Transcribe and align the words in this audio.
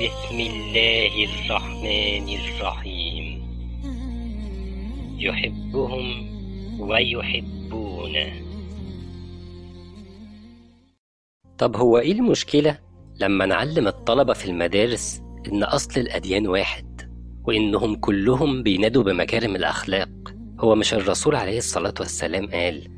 بسم 0.00 0.40
الله 0.40 1.24
الرحمن 1.24 2.28
الرحيم. 2.28 3.42
يحبهم 5.18 6.26
ويحبونه. 6.80 8.32
طب 11.58 11.76
هو 11.76 11.98
إيه 11.98 12.12
المشكلة؟ 12.12 12.78
لما 13.20 13.46
نعلم 13.46 13.88
الطلبة 13.88 14.32
في 14.32 14.44
المدارس 14.44 15.22
إن 15.52 15.62
أصل 15.62 16.00
الأديان 16.00 16.46
واحد 16.46 17.10
وإنهم 17.44 17.96
كلهم 17.96 18.62
بينادوا 18.62 19.02
بمكارم 19.02 19.56
الأخلاق. 19.56 20.08
هو 20.60 20.74
مش 20.74 20.94
الرسول 20.94 21.34
عليه 21.34 21.58
الصلاة 21.58 21.94
والسلام 22.00 22.50
قال 22.50 22.88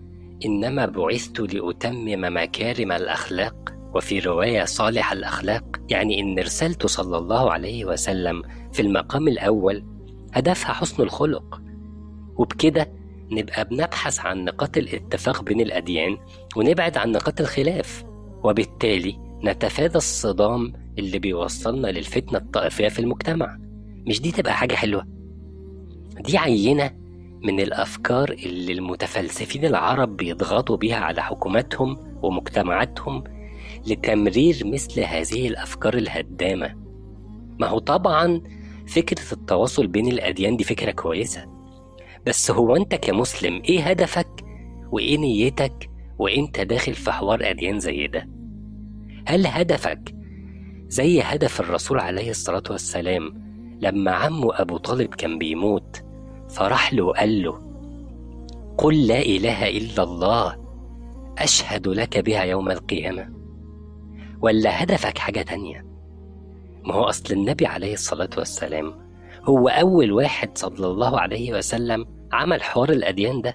إنما 0.44 0.86
بعثت 0.86 1.40
لأتمم 1.40 2.36
مكارم 2.36 2.92
الأخلاق 2.92 3.71
وفي 3.94 4.18
رواية 4.18 4.64
صالح 4.64 5.12
الأخلاق 5.12 5.64
يعني 5.90 6.20
إن 6.20 6.38
رسالته 6.38 6.88
صلى 6.88 7.18
الله 7.18 7.52
عليه 7.52 7.84
وسلم 7.84 8.42
في 8.72 8.82
المقام 8.82 9.28
الأول 9.28 9.84
هدفها 10.32 10.72
حسن 10.72 11.02
الخلق. 11.02 11.60
وبكده 12.36 12.92
نبقى 13.30 13.64
بنبحث 13.64 14.20
عن 14.20 14.44
نقاط 14.44 14.76
الاتفاق 14.76 15.42
بين 15.42 15.60
الأديان 15.60 16.16
ونبعد 16.56 16.96
عن 16.96 17.12
نقاط 17.12 17.40
الخلاف 17.40 18.04
وبالتالي 18.44 19.18
نتفادى 19.44 19.96
الصدام 19.98 20.72
اللي 20.98 21.18
بيوصلنا 21.18 21.86
للفتنة 21.88 22.38
الطائفية 22.38 22.88
في 22.88 22.98
المجتمع. 22.98 23.58
مش 24.06 24.20
دي 24.20 24.30
تبقى 24.32 24.54
حاجة 24.54 24.74
حلوة؟ 24.74 25.06
دي 26.20 26.38
عينة 26.38 26.90
من 27.44 27.60
الأفكار 27.60 28.30
اللي 28.30 28.72
المتفلسفين 28.72 29.64
العرب 29.64 30.16
بيضغطوا 30.16 30.76
بيها 30.76 30.96
على 30.96 31.22
حكوماتهم 31.22 32.18
ومجتمعاتهم 32.22 33.24
لتمرير 33.86 34.62
مثل 34.64 35.00
هذه 35.00 35.48
الأفكار 35.48 35.94
الهدامة. 35.94 36.74
ما 37.60 37.66
هو 37.66 37.78
طبعا 37.78 38.40
فكرة 38.86 39.32
التواصل 39.32 39.86
بين 39.86 40.08
الأديان 40.08 40.56
دي 40.56 40.64
فكرة 40.64 40.90
كويسة. 40.90 41.46
بس 42.26 42.50
هو 42.50 42.76
أنت 42.76 42.94
كمسلم 42.94 43.62
إيه 43.68 43.80
هدفك 43.80 44.44
وإيه 44.92 45.18
نيتك 45.18 45.90
وإنت 46.18 46.60
داخل 46.60 46.94
في 46.94 47.12
حوار 47.12 47.50
أديان 47.50 47.80
زي 47.80 48.06
ده؟ 48.06 48.28
هل 49.26 49.46
هدفك 49.46 50.14
زي 50.88 51.20
هدف 51.20 51.60
الرسول 51.60 52.00
عليه 52.00 52.30
الصلاة 52.30 52.62
والسلام 52.70 53.42
لما 53.80 54.10
عمه 54.10 54.60
أبو 54.60 54.76
طالب 54.76 55.14
كان 55.14 55.38
بيموت 55.38 56.04
فراح 56.50 56.94
له 56.94 57.02
وقال 57.04 57.42
له 57.42 57.58
قل 58.78 59.06
لا 59.06 59.22
إله 59.22 59.68
إلا 59.68 60.02
الله 60.02 60.56
أشهد 61.38 61.88
لك 61.88 62.18
بها 62.18 62.42
يوم 62.42 62.70
القيامة. 62.70 63.41
ولا 64.42 64.82
هدفك 64.82 65.18
حاجة 65.18 65.42
تانية؟ 65.42 65.86
ما 66.84 66.94
هو 66.94 67.04
أصل 67.04 67.34
النبي 67.34 67.66
عليه 67.66 67.92
الصلاة 67.92 68.30
والسلام 68.38 68.94
هو 69.44 69.68
أول 69.68 70.12
واحد 70.12 70.58
صلى 70.58 70.86
الله 70.86 71.20
عليه 71.20 71.52
وسلم 71.54 72.06
عمل 72.32 72.62
حوار 72.62 72.90
الأديان 72.90 73.42
ده. 73.42 73.54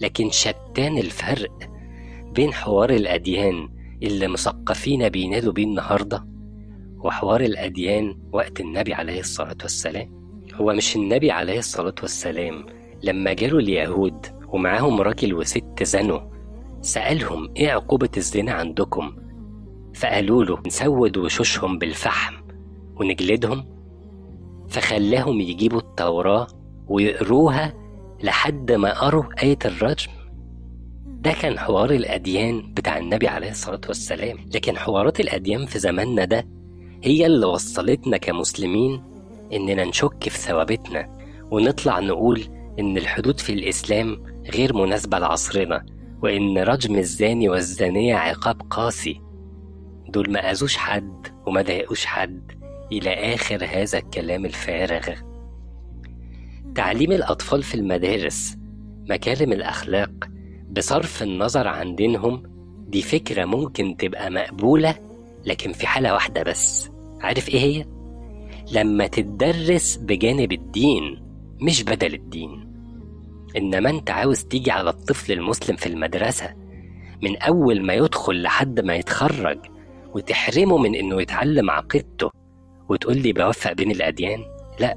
لكن 0.00 0.30
شتان 0.30 0.98
الفرق 0.98 1.70
بين 2.34 2.52
حوار 2.52 2.90
الأديان 2.90 3.68
اللي 4.02 4.28
مثقفين 4.28 5.08
بينادوا 5.08 5.52
بيه 5.52 5.64
النهاردة 5.64 6.26
وحوار 6.98 7.40
الأديان 7.40 8.18
وقت 8.32 8.60
النبي 8.60 8.94
عليه 8.94 9.20
الصلاة 9.20 9.56
والسلام. 9.62 10.18
هو 10.54 10.72
مش 10.72 10.96
النبي 10.96 11.30
عليه 11.30 11.58
الصلاة 11.58 11.94
والسلام 12.02 12.66
لما 13.02 13.32
جاله 13.32 13.58
اليهود 13.58 14.26
ومعاهم 14.48 15.00
راجل 15.00 15.34
وست 15.34 15.82
زنوا 15.82 16.20
سألهم 16.82 17.52
إيه 17.56 17.70
عقوبة 17.70 18.08
الزنا 18.16 18.52
عندكم؟ 18.52 19.16
فقالوا 19.98 20.44
له 20.44 20.58
نسود 20.66 21.16
وشوشهم 21.16 21.78
بالفحم 21.78 22.34
ونجلدهم 22.96 23.64
فخلاهم 24.68 25.40
يجيبوا 25.40 25.78
التوراة 25.80 26.46
ويقروها 26.88 27.74
لحد 28.22 28.72
ما 28.72 29.00
قروا 29.00 29.24
آية 29.42 29.58
الرجم. 29.64 30.10
ده 31.06 31.32
كان 31.32 31.58
حوار 31.58 31.90
الأديان 31.90 32.74
بتاع 32.74 32.98
النبي 32.98 33.28
عليه 33.28 33.50
الصلاة 33.50 33.80
والسلام. 33.88 34.36
لكن 34.54 34.76
حوارات 34.76 35.20
الأديان 35.20 35.66
في 35.66 35.78
زماننا 35.78 36.24
ده 36.24 36.46
هي 37.04 37.26
اللي 37.26 37.46
وصلتنا 37.46 38.16
كمسلمين 38.16 39.02
إننا 39.52 39.84
نشك 39.84 40.28
في 40.28 40.38
ثوابتنا 40.38 41.18
ونطلع 41.50 42.00
نقول 42.00 42.44
إن 42.78 42.96
الحدود 42.96 43.40
في 43.40 43.52
الإسلام 43.52 44.22
غير 44.54 44.76
مناسبة 44.76 45.18
لعصرنا 45.18 45.86
وإن 46.22 46.58
رجم 46.58 46.96
الزاني 46.96 47.48
والزانية 47.48 48.14
عقاب 48.16 48.62
قاسي. 48.70 49.20
دول 50.08 50.32
ما 50.32 50.50
أذوش 50.50 50.76
حد 50.76 51.26
وما 51.46 51.62
ضايقوش 51.62 52.06
حد 52.06 52.52
إلى 52.92 53.34
آخر 53.34 53.64
هذا 53.64 53.98
الكلام 53.98 54.44
الفارغ. 54.44 55.08
تعليم 56.74 57.12
الأطفال 57.12 57.62
في 57.62 57.74
المدارس 57.74 58.56
مكارم 59.10 59.52
الأخلاق 59.52 60.10
بصرف 60.70 61.22
النظر 61.22 61.68
عن 61.68 61.94
دينهم 61.94 62.42
دي 62.88 63.02
فكرة 63.02 63.44
ممكن 63.44 63.96
تبقى 63.96 64.30
مقبولة 64.30 64.94
لكن 65.46 65.72
في 65.72 65.86
حالة 65.86 66.12
واحدة 66.14 66.42
بس. 66.42 66.90
عارف 67.20 67.48
إيه 67.48 67.60
هي؟ 67.60 67.84
لما 68.72 69.06
تتدرس 69.06 69.96
بجانب 69.96 70.52
الدين 70.52 71.22
مش 71.60 71.82
بدل 71.82 72.14
الدين. 72.14 72.68
إنما 73.56 73.90
أنت 73.90 74.10
عاوز 74.10 74.44
تيجي 74.44 74.70
على 74.70 74.90
الطفل 74.90 75.32
المسلم 75.32 75.76
في 75.76 75.86
المدرسة 75.86 76.54
من 77.22 77.36
أول 77.36 77.82
ما 77.86 77.94
يدخل 77.94 78.42
لحد 78.42 78.80
ما 78.80 78.94
يتخرج 78.94 79.58
وتحرمه 80.14 80.78
من 80.78 80.94
إنه 80.94 81.22
يتعلم 81.22 81.70
عقيدته 81.70 82.30
وتقول 82.88 83.16
لي 83.18 83.32
بوفق 83.32 83.72
بين 83.72 83.90
الأديان؟ 83.90 84.44
لا. 84.80 84.96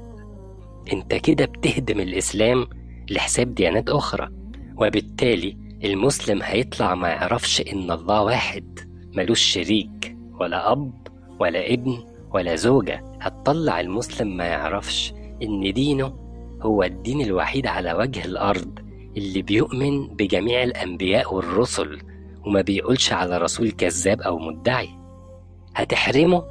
أنت 0.92 1.14
كده 1.14 1.44
بتهدم 1.44 2.00
الإسلام 2.00 2.66
لحساب 3.10 3.54
ديانات 3.54 3.90
أخرى 3.90 4.28
وبالتالي 4.76 5.56
المسلم 5.84 6.40
هيطلع 6.42 6.94
ما 6.94 7.08
يعرفش 7.08 7.60
إن 7.60 7.90
الله 7.90 8.22
واحد 8.22 8.78
ملوش 9.16 9.40
شريك 9.40 10.16
ولا 10.40 10.72
أب 10.72 10.92
ولا 11.40 11.72
ابن 11.72 11.98
ولا 12.34 12.56
زوجة. 12.56 13.04
هتطلع 13.20 13.80
المسلم 13.80 14.36
ما 14.36 14.44
يعرفش 14.44 15.12
إن 15.42 15.72
دينه 15.72 16.12
هو 16.62 16.82
الدين 16.82 17.20
الوحيد 17.20 17.66
على 17.66 17.92
وجه 17.92 18.24
الأرض 18.24 18.78
اللي 19.16 19.42
بيؤمن 19.42 20.06
بجميع 20.08 20.62
الأنبياء 20.62 21.34
والرسل 21.34 21.98
وما 22.46 22.60
بيقولش 22.60 23.12
على 23.12 23.38
رسول 23.38 23.70
كذاب 23.70 24.20
أو 24.20 24.38
مدعي. 24.38 24.88
هتحرمه 25.74 26.44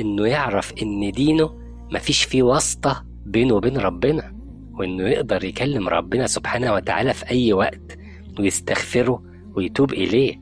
إنه 0.00 0.26
يعرف 0.26 0.72
إن 0.82 1.10
دينه 1.10 1.54
مفيش 1.92 2.24
فيه 2.24 2.42
واسطة 2.42 3.04
بينه 3.26 3.54
وبين 3.54 3.76
ربنا 3.76 4.34
وإنه 4.74 5.08
يقدر 5.08 5.44
يكلم 5.44 5.88
ربنا 5.88 6.26
سبحانه 6.26 6.72
وتعالى 6.74 7.12
في 7.14 7.30
أي 7.30 7.52
وقت 7.52 7.98
ويستغفره 8.38 9.22
ويتوب 9.56 9.92
إليه 9.92 10.40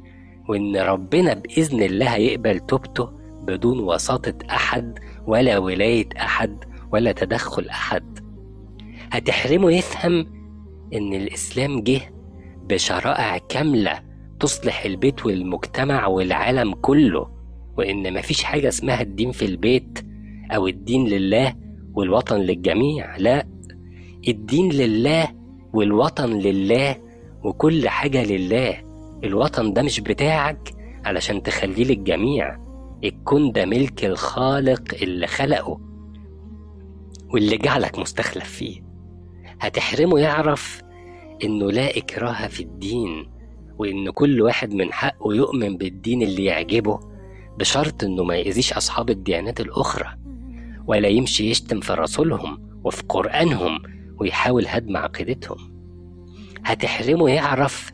وإن 0.48 0.76
ربنا 0.76 1.34
بإذن 1.34 1.82
الله 1.82 2.06
هيقبل 2.14 2.60
توبته 2.60 3.08
بدون 3.42 3.80
وساطة 3.80 4.34
أحد 4.50 4.98
ولا 5.26 5.58
ولاية 5.58 6.08
أحد 6.20 6.64
ولا 6.92 7.12
تدخل 7.12 7.68
أحد. 7.68 8.18
هتحرمه 9.12 9.72
يفهم 9.72 10.26
إن 10.94 11.12
الإسلام 11.14 11.82
جه 11.82 12.00
بشرائع 12.68 13.38
كاملة 13.38 14.00
تصلح 14.40 14.84
البيت 14.84 15.26
والمجتمع 15.26 16.06
والعالم 16.06 16.74
كله. 16.74 17.31
وإن 17.78 18.14
مفيش 18.14 18.44
حاجة 18.44 18.68
اسمها 18.68 19.00
الدين 19.02 19.32
في 19.32 19.44
البيت 19.44 19.98
أو 20.50 20.66
الدين 20.68 21.08
لله 21.08 21.54
والوطن 21.94 22.36
للجميع 22.40 23.16
لا. 23.16 23.46
الدين 24.28 24.72
لله 24.72 25.28
والوطن 25.72 26.30
لله 26.38 26.96
وكل 27.44 27.88
حاجة 27.88 28.24
لله. 28.24 28.74
الوطن 29.24 29.72
ده 29.72 29.82
مش 29.82 30.00
بتاعك 30.00 30.72
علشان 31.04 31.42
تخليه 31.42 31.84
للجميع. 31.84 32.58
الكون 33.04 33.52
ده 33.52 33.64
ملك 33.64 34.04
الخالق 34.04 34.94
اللي 35.02 35.26
خلقه 35.26 35.80
واللي 37.32 37.56
جعلك 37.56 37.98
مستخلف 37.98 38.44
فيه. 38.44 38.82
هتحرمه 39.60 40.18
يعرف 40.18 40.82
إنه 41.44 41.70
لا 41.70 41.98
إكراه 41.98 42.46
في 42.46 42.60
الدين 42.62 43.26
وإن 43.78 44.10
كل 44.10 44.42
واحد 44.42 44.74
من 44.74 44.92
حقه 44.92 45.34
يؤمن 45.34 45.76
بالدين 45.76 46.22
اللي 46.22 46.44
يعجبه. 46.44 47.11
بشرط 47.58 48.04
إنه 48.04 48.24
ما 48.24 48.36
يأذيش 48.36 48.72
أصحاب 48.72 49.10
الديانات 49.10 49.60
الأخرى 49.60 50.06
ولا 50.86 51.08
يمشي 51.08 51.50
يشتم 51.50 51.80
في 51.80 51.92
رسولهم 51.92 52.58
وفي 52.84 53.02
قرآنهم 53.08 53.78
ويحاول 54.20 54.66
هدم 54.68 54.96
عقيدتهم. 54.96 55.72
هتحرمه 56.64 57.30
يعرف 57.30 57.92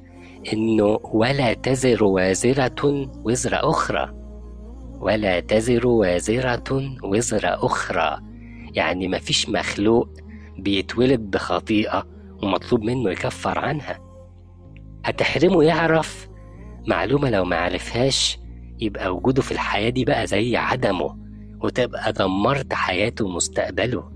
إنه 0.53 0.99
ولا 1.13 1.55
تزر 1.55 2.05
وازرة 2.05 3.09
وزر 3.25 3.51
أخرى. 3.71 4.15
ولا 5.01 5.41
تزر 5.41 5.87
وازرة 5.87 6.97
وزر 7.05 7.41
أخرى. 7.45 8.19
يعني 8.75 9.09
مفيش 9.09 9.49
مخلوق 9.49 10.09
بيتولد 10.59 11.21
بخطيئة 11.21 12.07
ومطلوب 12.43 12.83
منه 12.83 13.11
يكفر 13.11 13.59
عنها. 13.59 13.99
هتحرمه 15.05 15.63
يعرف 15.65 16.29
معلومة 16.87 17.31
لو 17.31 17.45
معرفهاش 17.45 18.39
يبقى 18.81 19.15
وجوده 19.17 19.43
في 19.43 19.53
الحياة 19.53 19.89
دي 19.91 20.05
بقى 20.05 20.27
زي 20.27 20.57
عدمه 20.57 21.17
وتبقى 21.63 22.13
دمرت 22.13 22.73
حياته 22.75 23.25
ومستقبله 23.25 24.11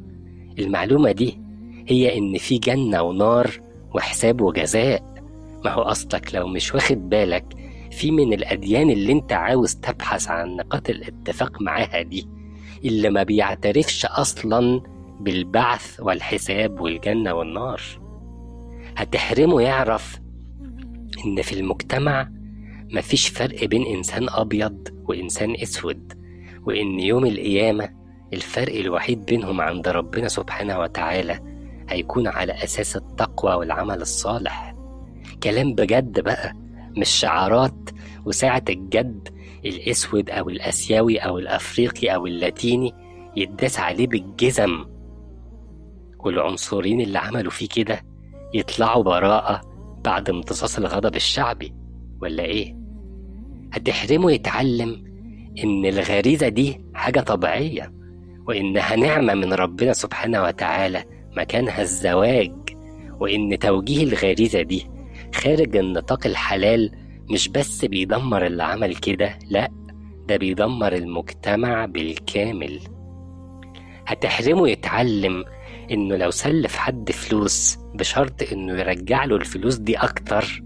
المعلومة 0.59 1.13
دي 1.13 1.41
هي 1.89 2.19
إن 2.19 2.39
في 2.39 2.59
جنة 2.59 3.03
ونار 3.03 3.51
وحساب 3.95 4.41
وجزاء. 4.41 5.13
ما 5.65 5.71
هو 5.71 5.83
أصلك 5.83 6.35
لو 6.35 6.47
مش 6.49 6.75
واخد 6.75 7.09
بالك 7.09 7.45
في 7.91 8.11
من 8.11 8.33
الأديان 8.33 8.91
اللي 8.91 9.13
أنت 9.13 9.33
عاوز 9.33 9.75
تبحث 9.75 10.29
عن 10.29 10.57
نقاط 10.57 10.91
الاتفاق 10.91 11.63
معاها 11.63 12.03
دي 12.03 12.29
اللي 12.85 13.11
ما 13.11 13.23
بيعترفش 13.23 14.07
أصلا 14.07 14.83
بالبعث 15.21 16.01
والحساب 16.01 16.81
والجنة 16.81 17.33
والنار. 17.35 17.81
هتحرمه 18.97 19.61
يعرف 19.61 20.21
إن 21.27 21.43
في 21.43 21.53
المجتمع 21.61 22.29
مفيش 22.93 23.29
فرق 23.29 23.65
بين 23.65 23.87
إنسان 23.97 24.27
أبيض 24.29 24.89
وإنسان 25.09 25.55
أسود 25.63 26.13
وإن 26.67 27.01
يوم 27.01 27.27
القيامة 27.27 27.89
الفرق 28.33 28.75
الوحيد 28.75 29.25
بينهم 29.25 29.61
عند 29.61 29.89
ربنا 29.89 30.29
سبحانه 30.29 30.79
وتعالى 30.79 31.41
هيكون 31.89 32.27
على 32.27 32.53
أساس 32.53 32.97
التقوى 32.97 33.55
والعمل 33.55 34.01
الصالح 34.01 34.75
كلام 35.43 35.75
بجد 35.75 36.21
بقى 36.21 36.53
مش 36.97 37.09
شعارات 37.09 37.91
وساعة 38.27 38.65
الجد 38.69 39.29
الأسود 39.65 40.31
أو 40.31 40.49
الآسيوي 40.49 41.19
أو 41.19 41.39
الأفريقي 41.39 42.15
أو 42.15 42.27
اللاتيني 42.27 42.93
يتداس 43.37 43.79
عليه 43.81 44.07
بالجزم 44.07 44.85
والعنصرين 46.19 47.01
اللي 47.01 47.19
عملوا 47.19 47.51
فيه 47.51 47.69
كده 47.69 48.03
يطلعوا 48.55 49.03
براءة 49.03 49.61
بعد 50.05 50.31
امتصاص 50.31 50.79
الغضب 50.79 51.17
الشعبي 51.17 51.75
ولا 52.23 52.43
إيه؟ 52.43 52.82
هتحرمه 53.73 54.33
يتعلم 54.33 55.05
إن 55.65 55.87
الغريزة 55.87 56.49
دي 56.49 56.81
حاجة 56.95 57.21
طبيعية 57.21 57.93
وإنها 58.49 58.97
نعمة 58.97 59.35
من 59.35 59.53
ربنا 59.53 59.93
سبحانه 59.93 60.43
وتعالى 60.43 61.05
مكانها 61.37 61.83
الزواج. 61.83 62.53
وإن 63.21 63.59
توجيه 63.59 64.03
الغريزة 64.05 64.63
دي 64.63 64.87
خارج 65.35 65.77
النطاق 65.77 66.27
الحلال 66.27 66.91
مش 67.31 67.49
بس 67.49 67.85
بيدمر 67.85 68.47
اللي 68.47 68.63
عمل 68.63 68.97
كده 68.97 69.39
لأ 69.51 69.69
ده 70.29 70.37
بيدمر 70.37 70.93
المجتمع 70.93 71.87
بالكامل. 71.87 72.81
هتحرمه 74.07 74.69
يتعلم 74.69 75.45
إنه 75.91 76.17
لو 76.17 76.31
سلف 76.31 76.77
حد 76.77 77.11
فلوس 77.11 77.79
بشرط 77.95 78.53
إنه 78.53 78.73
يرجع 78.73 79.25
له 79.25 79.37
الفلوس 79.37 79.75
دي 79.75 79.97
أكتر 79.97 80.63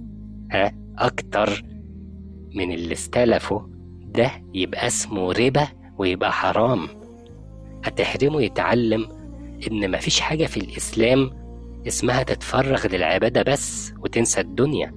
ها 0.52 0.72
أكتر 0.98 1.62
من 2.56 2.72
اللي 2.72 2.92
استلفه 2.92 3.68
ده 4.02 4.30
يبقى 4.54 4.86
اسمه 4.86 5.32
ربا 5.32 5.68
ويبقى 5.98 6.32
حرام. 6.32 6.88
هتحرمه 7.84 8.42
يتعلم 8.42 9.08
إن 9.70 9.90
مفيش 9.90 10.20
حاجة 10.20 10.46
في 10.46 10.56
الإسلام 10.56 11.30
اسمها 11.86 12.22
تتفرغ 12.22 12.86
للعبادة 12.86 13.42
بس 13.42 13.92
وتنسى 14.00 14.40
الدنيا. 14.40 14.94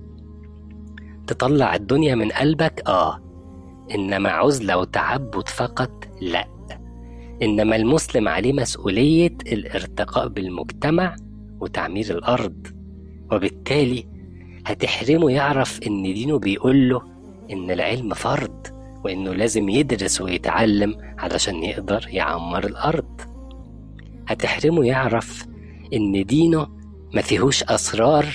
تطلع 1.27 1.75
الدنيا 1.75 2.15
من 2.15 2.31
قلبك؟ 2.31 2.83
آه. 2.87 3.19
إنما 3.95 4.29
عزلة 4.29 4.77
وتعبد 4.77 5.47
فقط 5.47 6.05
لأ. 6.21 6.47
إنما 7.41 7.75
المسلم 7.75 8.27
عليه 8.27 8.53
مسؤولية 8.53 9.37
الارتقاء 9.51 10.27
بالمجتمع 10.27 11.15
وتعمير 11.61 12.17
الأرض. 12.17 12.67
وبالتالي 13.31 14.05
هتحرمه 14.65 15.31
يعرف 15.31 15.79
إن 15.87 16.03
دينه 16.03 16.39
بيقوله 16.39 17.01
إن 17.51 17.71
العلم 17.71 18.13
فرض 18.13 18.67
وإنه 19.03 19.33
لازم 19.33 19.69
يدرس 19.69 20.21
ويتعلم 20.21 20.95
علشان 21.19 21.63
يقدر 21.63 22.05
يعمر 22.09 22.65
الأرض. 22.65 23.21
هتحرمه 24.27 24.85
يعرف 24.85 25.45
إن 25.93 26.25
دينه 26.25 26.67
ما 27.13 27.21
فيهوش 27.21 27.63
أسرار 27.63 28.25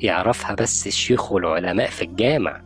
يعرفها 0.00 0.54
بس 0.54 0.86
الشيوخ 0.86 1.32
والعلماء 1.32 1.90
في 1.90 2.02
الجامع 2.02 2.62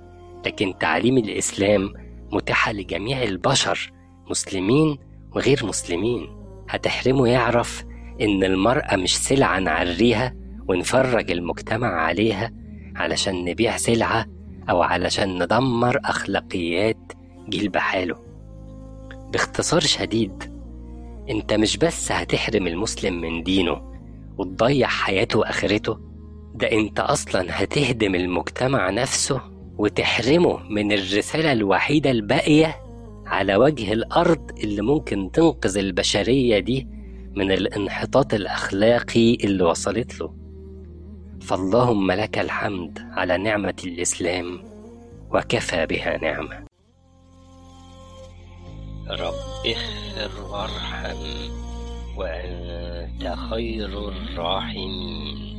لكن 0.47 0.75
تعليم 0.81 1.19
الإسلام 1.19 1.93
متاحة 2.33 2.73
لجميع 2.73 3.23
البشر 3.23 3.93
مسلمين 4.31 4.99
وغير 5.33 5.67
مسلمين. 5.67 6.29
هتحرمه 6.69 7.29
يعرف 7.29 7.85
إن 8.21 8.45
المرأة 8.45 8.97
مش 8.97 9.17
سلعة 9.19 9.59
نعريها 9.59 10.35
ونفرج 10.69 11.31
المجتمع 11.31 11.89
عليها 11.89 12.53
علشان 12.97 13.45
نبيع 13.45 13.77
سلعة 13.77 14.27
أو 14.71 14.83
علشان 14.83 15.43
ندمر 15.43 16.01
أخلاقيات 16.05 17.13
جيل 17.49 17.69
بحاله. 17.69 18.17
باختصار 19.33 19.81
شديد 19.81 20.59
أنت 21.31 21.53
مش 21.53 21.77
بس 21.77 22.13
هتحرم 22.13 22.67
المسلم 22.67 23.21
من 23.21 23.43
دينه 23.43 23.83
وتضيع 24.39 24.87
حياته 24.89 25.39
وآخرته 25.39 25.99
ده 26.55 26.73
أنت 26.73 27.01
أصلا 27.01 27.47
هتهدم 27.51 28.15
المجتمع 28.15 28.91
نفسه 28.91 29.41
وتحرمه 29.79 30.59
من 30.71 30.93
الرسالة 30.93 31.53
الوحيدة 31.53 32.11
الباقية 32.11 32.77
على 33.27 33.57
وجه 33.57 33.93
الأرض 33.93 34.51
اللي 34.65 34.83
ممكن 34.83 35.31
تنقذ 35.33 35.79
البشرية 35.79 36.59
دي 36.59 36.87
من 37.35 37.53
الانحطاط 37.53 38.35
الأخلاقي 38.35 39.35
اللي 39.35 39.65
وصلت 39.65 40.21
له. 40.21 40.35
فاللهم 41.43 42.13
لك 42.13 42.39
الحمد 42.39 42.99
على 43.13 43.39
نعمة 43.39 43.75
الإسلام 43.85 44.65
وكفى 45.31 45.87
بها 45.87 46.17
نعمة. 46.17 46.67
رب 49.11 49.67
اغفر 49.67 50.43
وارحم 50.51 51.17
وأنت 52.17 53.37
خير 53.51 54.09
الراحمين. 54.09 55.58